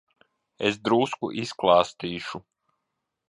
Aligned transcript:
Es 0.69 0.77
drusku 0.87 1.29
izklāstīšu. 1.43 2.45